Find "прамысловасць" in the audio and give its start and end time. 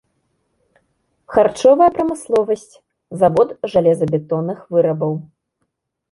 1.97-2.73